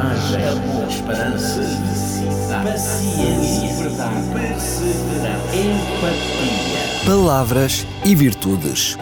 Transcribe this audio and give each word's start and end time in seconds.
coragem, 0.00 0.48
amor, 0.48 0.88
esperança, 0.88 1.62
felicidade, 1.62 2.70
paciência, 2.70 3.82
verdade, 3.82 4.28
perseverança, 4.32 5.56
empatia. 5.56 7.06
Palavras 7.06 7.86
e 8.04 8.14
Virtudes. 8.14 8.96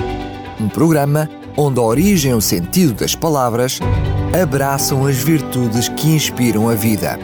Um 0.61 0.69
programa 0.69 1.31
onde 1.57 1.79
a 1.79 1.83
origem 1.83 2.33
e 2.33 2.35
o 2.35 2.41
sentido 2.41 2.95
das 2.95 3.15
palavras 3.15 3.79
abraçam 4.41 5.07
as 5.07 5.17
virtudes 5.17 5.89
que 5.89 6.09
inspiram 6.09 6.69
a 6.69 6.75
vida. 6.75 7.19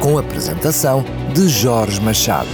Com 0.00 0.18
a 0.18 0.20
apresentação 0.20 1.04
de 1.32 1.48
Jorge 1.48 2.00
Machado. 2.00 2.48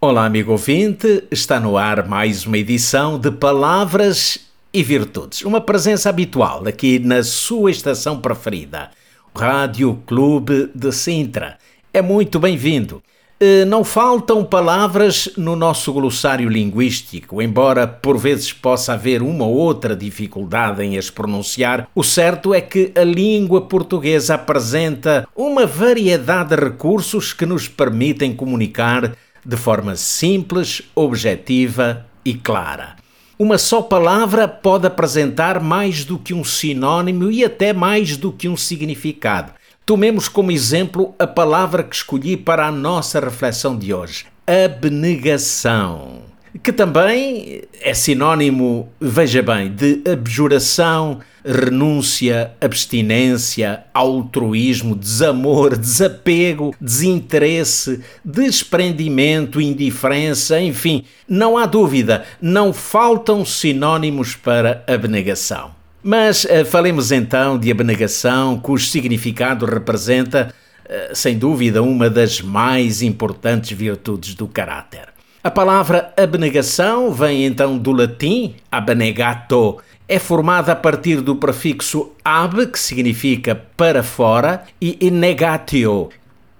Olá, 0.00 0.24
amigo 0.24 0.52
ouvinte, 0.52 1.24
está 1.32 1.58
no 1.58 1.76
ar 1.76 2.06
mais 2.06 2.46
uma 2.46 2.58
edição 2.58 3.18
de 3.18 3.32
Palavras 3.32 4.45
e 4.76 4.82
Virtudes. 4.82 5.40
Uma 5.40 5.58
presença 5.58 6.10
habitual 6.10 6.68
aqui 6.68 6.98
na 6.98 7.22
sua 7.22 7.70
estação 7.70 8.20
preferida, 8.20 8.90
Rádio 9.34 10.02
Clube 10.06 10.70
de 10.74 10.92
Sintra. 10.92 11.56
É 11.94 12.02
muito 12.02 12.38
bem-vindo. 12.38 13.02
Eh, 13.40 13.64
não 13.64 13.82
faltam 13.82 14.44
palavras 14.44 15.30
no 15.34 15.56
nosso 15.56 15.94
glossário 15.94 16.46
linguístico, 16.50 17.40
embora 17.40 17.86
por 17.86 18.18
vezes 18.18 18.52
possa 18.52 18.92
haver 18.92 19.22
uma 19.22 19.46
ou 19.46 19.54
outra 19.54 19.96
dificuldade 19.96 20.82
em 20.82 20.98
as 20.98 21.08
pronunciar, 21.08 21.88
o 21.94 22.04
certo 22.04 22.52
é 22.52 22.60
que 22.60 22.92
a 22.94 23.02
língua 23.02 23.62
portuguesa 23.62 24.34
apresenta 24.34 25.26
uma 25.34 25.64
variedade 25.64 26.54
de 26.54 26.62
recursos 26.62 27.32
que 27.32 27.46
nos 27.46 27.66
permitem 27.66 28.36
comunicar 28.36 29.16
de 29.42 29.56
forma 29.56 29.96
simples, 29.96 30.82
objetiva 30.94 32.04
e 32.22 32.34
clara. 32.34 33.05
Uma 33.38 33.58
só 33.58 33.82
palavra 33.82 34.48
pode 34.48 34.86
apresentar 34.86 35.60
mais 35.60 36.06
do 36.06 36.18
que 36.18 36.32
um 36.32 36.42
sinônimo 36.42 37.30
e 37.30 37.44
até 37.44 37.70
mais 37.70 38.16
do 38.16 38.32
que 38.32 38.48
um 38.48 38.56
significado. 38.56 39.52
Tomemos 39.84 40.26
como 40.26 40.50
exemplo 40.50 41.14
a 41.18 41.26
palavra 41.26 41.84
que 41.84 41.94
escolhi 41.94 42.34
para 42.34 42.66
a 42.66 42.72
nossa 42.72 43.20
reflexão 43.20 43.76
de 43.76 43.92
hoje: 43.92 44.24
abnegação 44.46 46.22
que 46.62 46.72
também 46.72 47.62
é 47.80 47.92
sinónimo, 47.94 48.88
veja 49.00 49.42
bem, 49.42 49.70
de 49.70 50.02
abjuração, 50.10 51.20
renúncia, 51.44 52.52
abstinência, 52.60 53.84
altruísmo, 53.94 54.96
desamor, 54.96 55.76
desapego, 55.76 56.74
desinteresse, 56.80 58.00
desprendimento, 58.24 59.60
indiferença, 59.60 60.60
enfim, 60.60 61.04
não 61.28 61.56
há 61.56 61.66
dúvida, 61.66 62.24
não 62.40 62.72
faltam 62.72 63.44
sinónimos 63.44 64.34
para 64.34 64.84
abnegação. 64.86 65.70
Mas 66.02 66.44
uh, 66.44 66.64
falemos 66.64 67.10
então 67.10 67.58
de 67.58 67.70
abnegação, 67.70 68.58
cujo 68.58 68.86
significado 68.86 69.66
representa, 69.66 70.54
uh, 70.84 71.14
sem 71.14 71.36
dúvida, 71.36 71.82
uma 71.82 72.08
das 72.08 72.40
mais 72.40 73.02
importantes 73.02 73.76
virtudes 73.76 74.34
do 74.34 74.46
caráter. 74.46 75.15
A 75.46 75.50
palavra 75.52 76.12
abnegação 76.16 77.12
vem 77.12 77.46
então 77.46 77.78
do 77.78 77.92
latim 77.92 78.56
abnegato. 78.68 79.76
É 80.08 80.18
formada 80.18 80.72
a 80.72 80.74
partir 80.74 81.20
do 81.20 81.36
prefixo 81.36 82.10
ab, 82.24 82.66
que 82.66 82.76
significa 82.76 83.54
para 83.76 84.02
fora, 84.02 84.64
e 84.80 85.08
negatio, 85.08 86.08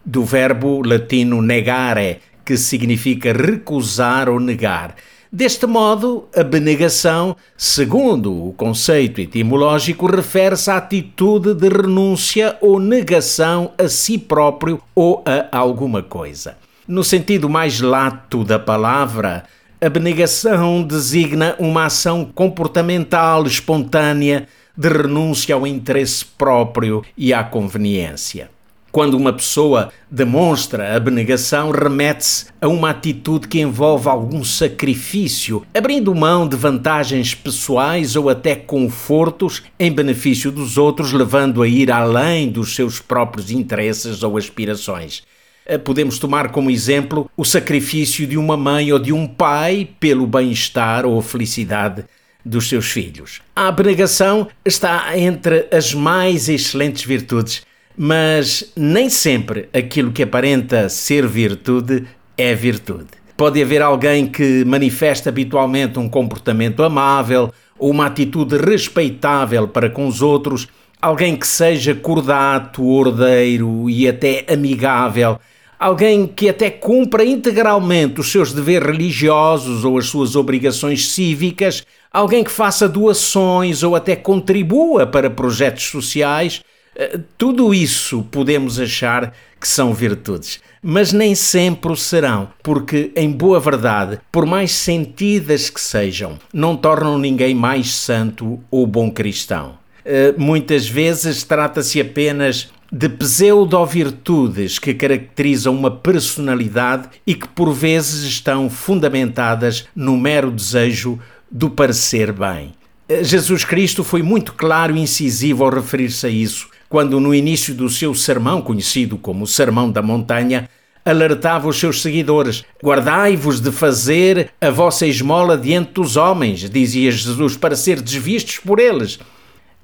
do 0.04 0.22
verbo 0.22 0.86
latino 0.86 1.42
negare, 1.42 2.18
que 2.44 2.56
significa 2.56 3.32
recusar 3.32 4.28
ou 4.28 4.38
negar. 4.38 4.94
Deste 5.32 5.66
modo, 5.66 6.28
abnegação, 6.32 7.34
segundo 7.56 8.50
o 8.50 8.52
conceito 8.52 9.20
etimológico, 9.20 10.06
refere-se 10.06 10.70
à 10.70 10.76
atitude 10.76 11.54
de 11.54 11.68
renúncia 11.68 12.56
ou 12.60 12.78
negação 12.78 13.72
a 13.76 13.88
si 13.88 14.16
próprio 14.16 14.80
ou 14.94 15.24
a 15.26 15.58
alguma 15.58 16.04
coisa. 16.04 16.56
No 16.88 17.02
sentido 17.02 17.48
mais 17.48 17.80
lato 17.80 18.44
da 18.44 18.60
palavra, 18.60 19.42
abnegação 19.80 20.84
designa 20.84 21.56
uma 21.58 21.86
ação 21.86 22.24
comportamental 22.24 23.44
espontânea 23.44 24.46
de 24.78 24.88
renúncia 24.88 25.56
ao 25.56 25.66
interesse 25.66 26.24
próprio 26.24 27.04
e 27.18 27.34
à 27.34 27.42
conveniência. 27.42 28.50
Quando 28.92 29.14
uma 29.14 29.32
pessoa 29.32 29.90
demonstra 30.08 30.94
abnegação, 30.94 31.72
remete-se 31.72 32.46
a 32.60 32.68
uma 32.68 32.90
atitude 32.90 33.48
que 33.48 33.60
envolve 33.60 34.08
algum 34.08 34.44
sacrifício, 34.44 35.66
abrindo 35.74 36.14
mão 36.14 36.48
de 36.48 36.54
vantagens 36.54 37.34
pessoais 37.34 38.14
ou 38.14 38.30
até 38.30 38.54
confortos 38.54 39.64
em 39.76 39.90
benefício 39.90 40.52
dos 40.52 40.78
outros, 40.78 41.12
levando 41.12 41.64
a 41.64 41.68
ir 41.68 41.90
além 41.90 42.48
dos 42.48 42.76
seus 42.76 43.00
próprios 43.00 43.50
interesses 43.50 44.22
ou 44.22 44.36
aspirações. 44.36 45.24
Eh, 45.66 45.78
podemos 45.78 46.18
tomar 46.18 46.50
como 46.52 46.70
exemplo 46.70 47.28
o 47.36 47.44
sacrifício 47.44 48.24
de 48.24 48.38
uma 48.38 48.56
mãe 48.56 48.92
ou 48.92 49.00
de 49.00 49.12
um 49.12 49.26
pai 49.26 49.88
pelo 49.98 50.24
bem-estar 50.24 51.04
ou 51.04 51.20
felicidade 51.20 52.04
dos 52.44 52.68
seus 52.68 52.86
filhos. 52.86 53.42
A 53.54 53.66
abnegação 53.66 54.46
está 54.64 55.18
entre 55.18 55.66
as 55.72 55.92
mais 55.92 56.48
excelentes 56.48 57.04
virtudes, 57.04 57.62
mas 57.98 58.72
nem 58.76 59.10
sempre 59.10 59.68
aquilo 59.72 60.12
que 60.12 60.22
aparenta 60.22 60.88
ser 60.88 61.26
virtude 61.26 62.04
é 62.38 62.54
virtude. 62.54 63.08
Pode 63.36 63.60
haver 63.60 63.82
alguém 63.82 64.28
que 64.28 64.64
manifesta 64.64 65.30
habitualmente 65.30 65.98
um 65.98 66.08
comportamento 66.08 66.84
amável 66.84 67.52
ou 67.76 67.90
uma 67.90 68.06
atitude 68.06 68.56
respeitável 68.56 69.66
para 69.66 69.90
com 69.90 70.06
os 70.06 70.22
outros, 70.22 70.68
alguém 71.02 71.36
que 71.36 71.46
seja 71.46 71.94
cordato, 71.94 72.86
ordeiro 72.86 73.90
e 73.90 74.08
até 74.08 74.46
amigável, 74.48 75.38
alguém 75.78 76.26
que 76.26 76.48
até 76.48 76.70
cumpra 76.70 77.24
integralmente 77.24 78.20
os 78.20 78.30
seus 78.30 78.52
deveres 78.52 78.86
religiosos 78.88 79.84
ou 79.84 79.98
as 79.98 80.06
suas 80.06 80.36
obrigações 80.36 81.08
cívicas, 81.08 81.84
alguém 82.12 82.42
que 82.42 82.50
faça 82.50 82.88
doações 82.88 83.82
ou 83.82 83.94
até 83.94 84.16
contribua 84.16 85.06
para 85.06 85.30
projetos 85.30 85.84
sociais, 85.84 86.62
eh, 86.94 87.20
tudo 87.36 87.74
isso 87.74 88.26
podemos 88.30 88.80
achar 88.80 89.34
que 89.60 89.68
são 89.68 89.92
virtudes, 89.92 90.60
mas 90.82 91.12
nem 91.12 91.34
sempre 91.34 91.92
o 91.92 91.96
serão, 91.96 92.48
porque, 92.62 93.10
em 93.16 93.30
boa 93.30 93.58
verdade, 93.58 94.18
por 94.30 94.46
mais 94.46 94.72
sentidas 94.72 95.68
que 95.68 95.80
sejam, 95.80 96.38
não 96.52 96.76
tornam 96.76 97.18
ninguém 97.18 97.54
mais 97.54 97.90
santo 97.94 98.60
ou 98.70 98.86
bom 98.86 99.10
cristão. 99.10 99.74
Eh, 100.04 100.34
muitas 100.38 100.88
vezes 100.88 101.42
trata-se 101.42 102.00
apenas 102.00 102.70
de 102.90 103.08
pseudo-virtudes 103.08 104.78
que 104.78 104.94
caracterizam 104.94 105.74
uma 105.74 105.90
personalidade 105.90 107.08
e 107.26 107.34
que 107.34 107.48
por 107.48 107.72
vezes 107.72 108.24
estão 108.24 108.70
fundamentadas 108.70 109.86
no 109.94 110.16
mero 110.16 110.50
desejo 110.50 111.18
do 111.50 111.70
parecer 111.70 112.32
bem. 112.32 112.74
Jesus 113.22 113.64
Cristo 113.64 114.02
foi 114.02 114.22
muito 114.22 114.52
claro 114.52 114.96
e 114.96 115.00
incisivo 115.00 115.64
ao 115.64 115.70
referir-se 115.70 116.26
a 116.26 116.30
isso, 116.30 116.68
quando 116.88 117.20
no 117.20 117.34
início 117.34 117.74
do 117.74 117.88
seu 117.88 118.14
sermão, 118.14 118.60
conhecido 118.60 119.16
como 119.16 119.44
o 119.44 119.46
Sermão 119.46 119.90
da 119.90 120.02
Montanha, 120.02 120.68
alertava 121.04 121.68
os 121.68 121.78
seus 121.78 122.02
seguidores: 122.02 122.64
Guardai-vos 122.82 123.60
de 123.60 123.70
fazer 123.70 124.50
a 124.60 124.70
vossa 124.70 125.06
esmola 125.06 125.56
diante 125.56 125.92
dos 125.92 126.16
homens, 126.16 126.68
dizia 126.68 127.10
Jesus, 127.12 127.56
para 127.56 127.76
ser 127.76 128.00
desvistos 128.00 128.58
por 128.58 128.80
eles. 128.80 129.20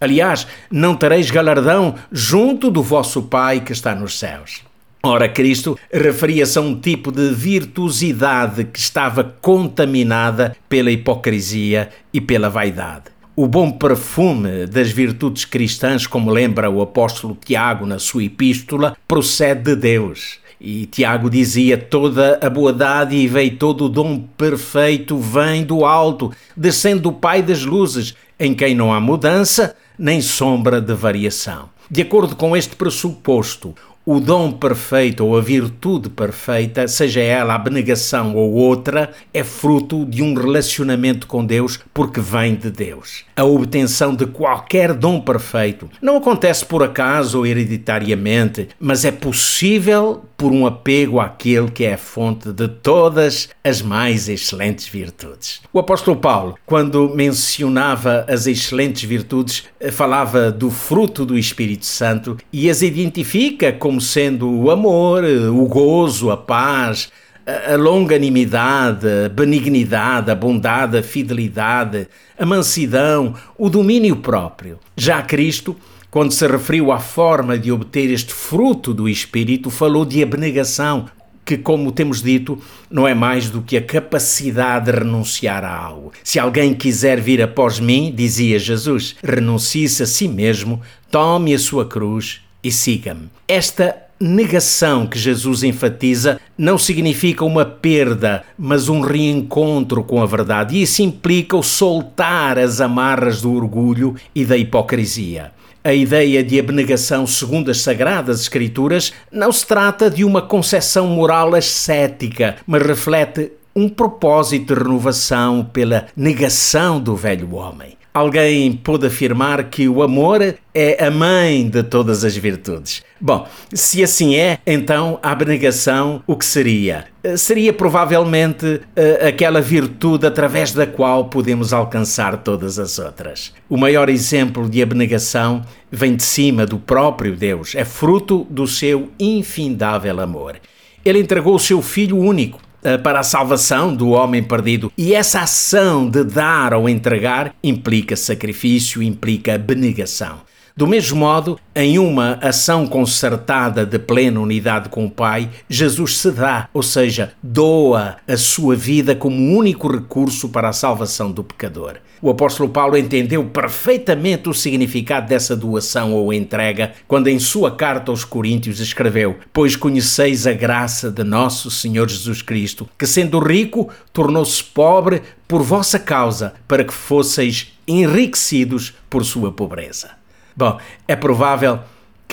Aliás, 0.02 0.48
não 0.68 0.96
tereis 0.96 1.30
galardão 1.30 1.94
junto 2.10 2.72
do 2.72 2.82
vosso 2.82 3.22
Pai 3.22 3.60
que 3.60 3.70
está 3.70 3.94
nos 3.94 4.18
céus. 4.18 4.62
Ora, 5.00 5.28
Cristo 5.28 5.78
referia-se 5.92 6.58
a 6.58 6.60
um 6.60 6.74
tipo 6.74 7.12
de 7.12 7.30
virtuosidade 7.30 8.64
que 8.64 8.80
estava 8.80 9.22
contaminada 9.40 10.56
pela 10.68 10.90
hipocrisia 10.90 11.88
e 12.12 12.20
pela 12.20 12.50
vaidade. 12.50 13.12
O 13.36 13.46
bom 13.46 13.70
perfume 13.70 14.66
das 14.66 14.90
virtudes 14.90 15.44
cristãs, 15.44 16.04
como 16.04 16.32
lembra 16.32 16.68
o 16.68 16.82
apóstolo 16.82 17.38
Tiago 17.40 17.86
na 17.86 18.00
sua 18.00 18.24
epístola, 18.24 18.96
procede 19.06 19.62
de 19.62 19.76
Deus. 19.76 20.41
E 20.64 20.86
Tiago 20.86 21.28
dizia: 21.28 21.76
toda 21.76 22.38
a 22.40 22.48
boa 22.48 22.72
dádiva 22.72 23.42
e 23.42 23.50
todo 23.50 23.86
o 23.86 23.88
dom 23.88 24.20
perfeito 24.36 25.18
vem 25.18 25.64
do 25.64 25.84
alto, 25.84 26.30
descendo 26.56 27.02
do 27.02 27.12
Pai 27.12 27.42
das 27.42 27.64
luzes, 27.64 28.14
em 28.38 28.54
quem 28.54 28.72
não 28.72 28.92
há 28.92 29.00
mudança 29.00 29.74
nem 29.98 30.20
sombra 30.20 30.80
de 30.80 30.94
variação. 30.94 31.68
De 31.90 32.02
acordo 32.02 32.36
com 32.36 32.56
este 32.56 32.76
pressuposto, 32.76 33.74
o 34.04 34.18
dom 34.18 34.50
perfeito 34.50 35.24
ou 35.24 35.36
a 35.36 35.40
virtude 35.40 36.08
perfeita, 36.08 36.88
seja 36.88 37.20
ela 37.20 37.54
abnegação 37.54 38.34
ou 38.34 38.52
outra, 38.52 39.12
é 39.32 39.44
fruto 39.44 40.04
de 40.04 40.22
um 40.22 40.34
relacionamento 40.34 41.26
com 41.26 41.44
Deus 41.44 41.78
porque 41.94 42.20
vem 42.20 42.54
de 42.54 42.70
Deus. 42.70 43.24
A 43.36 43.44
obtenção 43.44 44.14
de 44.14 44.26
qualquer 44.26 44.92
dom 44.94 45.20
perfeito 45.20 45.88
não 46.00 46.16
acontece 46.16 46.64
por 46.66 46.82
acaso 46.82 47.38
ou 47.38 47.46
hereditariamente, 47.46 48.68
mas 48.78 49.04
é 49.04 49.12
possível 49.12 50.24
por 50.36 50.50
um 50.50 50.66
apego 50.66 51.20
àquele 51.20 51.70
que 51.70 51.84
é 51.84 51.94
a 51.94 51.98
fonte 51.98 52.52
de 52.52 52.66
todas 52.66 53.48
as 53.62 53.80
mais 53.80 54.28
excelentes 54.28 54.88
virtudes. 54.88 55.60
O 55.72 55.78
apóstolo 55.78 56.16
Paulo, 56.16 56.58
quando 56.66 57.08
mencionava 57.14 58.26
as 58.28 58.48
excelentes 58.48 59.04
virtudes, 59.04 59.62
falava 59.92 60.50
do 60.50 60.68
fruto 60.68 61.24
do 61.24 61.38
Espírito 61.38 61.86
Santo 61.86 62.36
e 62.52 62.68
as 62.68 62.82
identifica 62.82 63.72
como 63.72 63.91
sendo 64.00 64.50
o 64.50 64.70
amor, 64.70 65.24
o 65.24 65.66
gozo, 65.66 66.30
a 66.30 66.36
paz, 66.36 67.10
a 67.46 67.76
longanimidade, 67.76 69.06
a 69.26 69.28
benignidade, 69.28 70.30
a 70.30 70.34
bondade, 70.34 70.96
a 70.96 71.02
fidelidade, 71.02 72.08
a 72.38 72.46
mansidão, 72.46 73.34
o 73.58 73.68
domínio 73.68 74.16
próprio. 74.16 74.78
Já 74.96 75.22
Cristo 75.22 75.76
quando 76.12 76.30
se 76.30 76.46
referiu 76.46 76.92
à 76.92 77.00
forma 77.00 77.58
de 77.58 77.72
obter 77.72 78.10
este 78.10 78.34
fruto 78.34 78.92
do 78.92 79.08
Espírito, 79.08 79.70
falou 79.70 80.04
de 80.04 80.22
abnegação, 80.22 81.06
que, 81.42 81.56
como 81.56 81.90
temos 81.90 82.22
dito, 82.22 82.58
não 82.90 83.08
é 83.08 83.14
mais 83.14 83.48
do 83.48 83.62
que 83.62 83.78
a 83.78 83.82
capacidade 83.82 84.92
de 84.92 84.98
renunciar 84.98 85.64
a 85.64 85.74
algo. 85.74 86.12
Se 86.22 86.38
alguém 86.38 86.74
quiser 86.74 87.18
vir 87.18 87.40
após 87.40 87.80
mim, 87.80 88.12
dizia 88.14 88.58
Jesus, 88.58 89.16
renuncie-se 89.24 90.02
a 90.02 90.06
si 90.06 90.28
mesmo, 90.28 90.82
tome 91.10 91.54
a 91.54 91.58
sua 91.58 91.86
cruz 91.86 92.41
e 92.62 92.70
siga-me. 92.70 93.28
Esta 93.48 93.96
negação 94.22 95.06
que 95.06 95.18
Jesus 95.18 95.64
enfatiza 95.64 96.40
não 96.56 96.78
significa 96.78 97.44
uma 97.44 97.64
perda, 97.64 98.44
mas 98.56 98.88
um 98.88 99.00
reencontro 99.00 100.04
com 100.04 100.22
a 100.22 100.26
verdade. 100.26 100.76
E 100.76 100.82
isso 100.82 101.02
implica 101.02 101.56
o 101.56 101.62
soltar 101.62 102.58
as 102.58 102.80
amarras 102.80 103.42
do 103.42 103.52
orgulho 103.52 104.14
e 104.34 104.44
da 104.44 104.56
hipocrisia. 104.56 105.50
A 105.84 105.92
ideia 105.92 106.44
de 106.44 106.60
abnegação 106.60 107.26
segundo 107.26 107.68
as 107.68 107.80
Sagradas 107.80 108.40
Escrituras 108.40 109.12
não 109.32 109.50
se 109.50 109.66
trata 109.66 110.08
de 110.08 110.24
uma 110.24 110.40
concepção 110.40 111.08
moral 111.08 111.56
ascética, 111.56 112.56
mas 112.64 112.86
reflete 112.86 113.50
um 113.74 113.88
propósito 113.88 114.74
de 114.74 114.80
renovação 114.80 115.64
pela 115.64 116.06
negação 116.16 117.00
do 117.00 117.16
velho 117.16 117.56
homem. 117.56 117.96
Alguém 118.14 118.72
pode 118.72 119.06
afirmar 119.06 119.64
que 119.70 119.88
o 119.88 120.02
amor 120.02 120.54
é 120.74 121.02
a 121.02 121.10
mãe 121.10 121.66
de 121.66 121.82
todas 121.82 122.24
as 122.24 122.36
virtudes. 122.36 123.02
Bom, 123.18 123.46
se 123.72 124.02
assim 124.02 124.36
é, 124.36 124.58
então 124.66 125.18
a 125.22 125.30
abnegação 125.30 126.22
o 126.26 126.36
que 126.36 126.44
seria? 126.44 127.06
Eh, 127.24 127.38
seria 127.38 127.72
provavelmente 127.72 128.66
uh, 128.66 129.28
aquela 129.28 129.62
virtude 129.62 130.26
através 130.26 130.72
da 130.72 130.86
qual 130.86 131.26
podemos 131.26 131.72
alcançar 131.72 132.36
todas 132.38 132.78
as 132.78 132.98
outras. 132.98 133.54
O 133.66 133.78
maior 133.78 134.10
exemplo 134.10 134.68
de 134.68 134.82
abnegação 134.82 135.62
vem 135.90 136.14
de 136.14 136.22
cima 136.22 136.66
do 136.66 136.78
próprio 136.78 137.34
Deus, 137.34 137.74
é 137.74 137.84
fruto 137.84 138.46
do 138.50 138.66
seu 138.66 139.10
infindável 139.18 140.20
amor. 140.20 140.56
Ele 141.04 141.18
entregou 141.18 141.54
o 141.54 141.60
seu 141.60 141.80
Filho 141.80 142.18
único 142.18 142.60
eh, 142.60 142.71
para 143.02 143.20
a 143.20 143.22
salvação 143.22 143.94
do 143.94 144.10
homem 144.10 144.42
perdido. 144.42 144.92
E 144.98 145.14
essa 145.14 145.40
ação 145.40 146.08
de 146.08 146.24
dar 146.24 146.74
ou 146.74 146.88
entregar 146.88 147.54
implica 147.62 148.16
sacrifício, 148.16 149.02
implica 149.02 149.54
abnegação. 149.54 150.40
Do 150.74 150.86
mesmo 150.86 151.18
modo, 151.18 151.58
em 151.74 151.98
uma 151.98 152.38
ação 152.40 152.86
concertada 152.86 153.84
de 153.84 153.98
plena 153.98 154.40
unidade 154.40 154.88
com 154.88 155.04
o 155.04 155.10
Pai, 155.10 155.50
Jesus 155.68 156.16
se 156.16 156.30
dá, 156.30 156.68
ou 156.72 156.82
seja, 156.82 157.34
doa 157.42 158.16
a 158.26 158.36
sua 158.38 158.74
vida 158.74 159.14
como 159.14 159.54
único 159.54 159.92
recurso 159.92 160.48
para 160.48 160.70
a 160.70 160.72
salvação 160.72 161.30
do 161.30 161.44
pecador. 161.44 161.96
O 162.22 162.30
apóstolo 162.30 162.70
Paulo 162.70 162.96
entendeu 162.96 163.44
perfeitamente 163.44 164.48
o 164.48 164.54
significado 164.54 165.26
dessa 165.26 165.54
doação 165.54 166.14
ou 166.14 166.32
entrega 166.32 166.92
quando, 167.06 167.28
em 167.28 167.38
sua 167.38 167.72
carta 167.72 168.10
aos 168.10 168.24
Coríntios, 168.24 168.80
escreveu: 168.80 169.36
Pois 169.52 169.76
conheceis 169.76 170.46
a 170.46 170.52
graça 170.54 171.10
de 171.10 171.24
nosso 171.24 171.70
Senhor 171.70 172.08
Jesus 172.08 172.40
Cristo, 172.40 172.88
que, 172.96 173.06
sendo 173.06 173.40
rico, 173.40 173.90
tornou-se 174.12 174.62
pobre 174.62 175.20
por 175.46 175.62
vossa 175.62 175.98
causa, 175.98 176.54
para 176.66 176.84
que 176.84 176.94
fosseis 176.94 177.72
enriquecidos 177.86 178.94
por 179.10 179.24
sua 179.24 179.52
pobreza. 179.52 180.21
Bom, 180.56 180.78
é 181.06 181.16
provável 181.16 181.80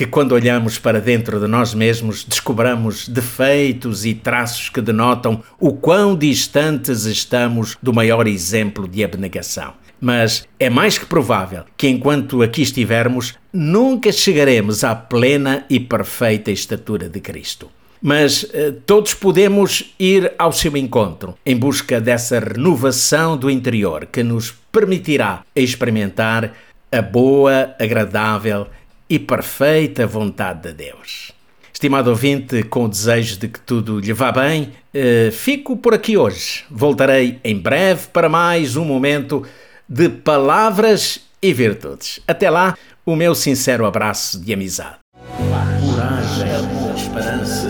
que 0.00 0.06
quando 0.06 0.32
olhamos 0.32 0.78
para 0.78 0.98
dentro 0.98 1.38
de 1.38 1.46
nós 1.46 1.74
mesmos 1.74 2.24
descobramos 2.24 3.06
defeitos 3.06 4.06
e 4.06 4.14
traços 4.14 4.70
que 4.70 4.80
denotam 4.80 5.42
o 5.58 5.74
quão 5.74 6.16
distantes 6.16 7.04
estamos 7.04 7.76
do 7.82 7.92
maior 7.92 8.26
exemplo 8.26 8.88
de 8.88 9.04
abnegação. 9.04 9.74
Mas 10.00 10.48
é 10.58 10.70
mais 10.70 10.96
que 10.96 11.04
provável 11.04 11.64
que 11.76 11.86
enquanto 11.86 12.40
aqui 12.40 12.62
estivermos, 12.62 13.34
nunca 13.52 14.10
chegaremos 14.10 14.82
à 14.82 14.94
plena 14.94 15.66
e 15.68 15.78
perfeita 15.78 16.50
estatura 16.50 17.06
de 17.06 17.20
Cristo. 17.20 17.70
Mas 18.00 18.46
eh, 18.54 18.72
todos 18.86 19.12
podemos 19.12 19.94
ir 19.98 20.32
ao 20.38 20.52
seu 20.52 20.74
encontro 20.78 21.34
em 21.44 21.54
busca 21.54 22.00
dessa 22.00 22.40
renovação 22.40 23.36
do 23.36 23.50
interior 23.50 24.06
que 24.06 24.22
nos 24.22 24.54
permitirá 24.72 25.42
experimentar 25.54 26.54
a 26.92 27.00
boa, 27.00 27.74
agradável 27.78 28.66
e 29.08 29.18
perfeita 29.18 30.06
vontade 30.06 30.62
de 30.68 30.72
Deus. 30.72 31.32
Estimado 31.72 32.10
ouvinte, 32.10 32.62
com 32.64 32.84
o 32.84 32.88
desejo 32.88 33.38
de 33.38 33.48
que 33.48 33.58
tudo 33.60 34.00
lhe 34.00 34.12
vá 34.12 34.30
bem, 34.30 34.72
eh, 34.92 35.30
fico 35.32 35.76
por 35.76 35.94
aqui 35.94 36.16
hoje. 36.16 36.64
Voltarei 36.70 37.40
em 37.42 37.56
breve 37.56 38.08
para 38.12 38.28
mais 38.28 38.76
um 38.76 38.84
momento 38.84 39.46
de 39.88 40.08
palavras 40.08 41.20
e 41.40 41.54
virtudes. 41.54 42.20
Até 42.28 42.50
lá, 42.50 42.76
o 43.06 43.16
meu 43.16 43.34
sincero 43.34 43.86
abraço 43.86 44.38
de 44.38 44.52
amizade. 44.52 44.96
Coragem, 45.36 46.48
esperança, 46.96 47.68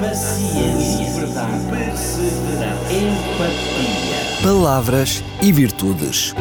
paciência, 0.00 1.20
verdade, 1.20 1.66
perseverança, 1.68 2.92
empatia. 2.92 4.42
Palavras 4.42 5.24
e 5.42 5.52
virtudes. 5.52 6.32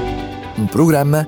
Um 0.57 0.67
programa 0.67 1.27